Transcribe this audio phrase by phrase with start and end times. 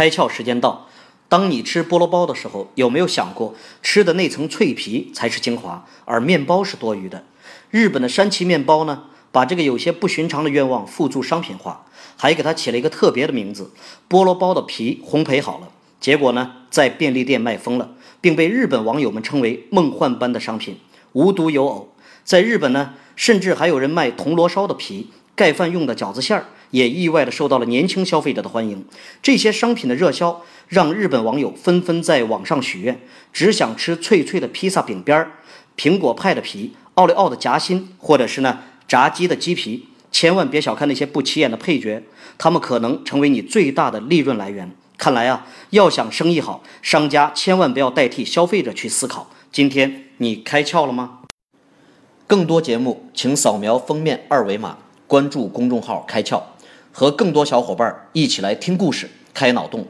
[0.00, 0.86] 开窍时间到。
[1.28, 7.22] 当你吃菠萝包的时候，有没有想过，吃的那层脆皮才是精华，而面包是多余的？
[7.68, 11.84] 日本的山崎面包呢，把这个有些不寻常的愿望付诸商品化，
[12.16, 13.72] 还给它起了一个特别的名字——
[14.08, 15.68] 菠萝包的皮烘焙好了。
[16.00, 17.90] 结果呢，在便利店卖疯了，
[18.22, 20.78] 并被日本网友们称为梦幻般的商品。
[21.12, 21.92] 无独有偶，
[22.24, 25.10] 在日本呢，甚至还有人卖铜锣烧的皮。
[25.36, 28.84] 盖饭用的饺子馅儿也意外地受到了年轻消费者的欢迎。
[29.22, 33.00] 这些商品的热销，让日本网友纷纷在网上许愿，
[33.32, 35.32] 只想吃脆脆的披萨饼边儿、
[35.76, 39.86] 苹果派的皮、奥利奥的夹心，或者是呢炸鸡的鸡皮。
[40.12, 42.02] 千万别小看那些不起眼的配角，
[42.36, 44.72] 他们可能成为你最大的利润来源。
[44.98, 49.30] 看来啊，要想生意好，商家千万不要代替消费者去思考。
[49.52, 51.20] 今天你开窍了吗？
[52.26, 54.78] 更多节目，请扫描封面二维码。
[55.06, 56.40] 关注公众号“开窍”，
[56.92, 59.86] 和更多小伙伴一起来听故事、开脑洞。